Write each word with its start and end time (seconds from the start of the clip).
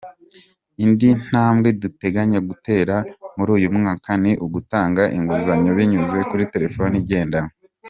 Indi 0.83 1.09
ntambwe 1.27 1.69
duteganya 1.81 2.39
gutera 2.49 2.95
muri 3.35 3.49
uyu 3.57 3.67
mwaka 3.77 4.09
ni 4.23 4.31
ugutanga 4.45 5.03
inguzanyo 5.17 5.71
binyuze 5.77 6.17
kuri 6.29 6.43
telefoni 6.53 6.95
igendanwa. 7.03 7.53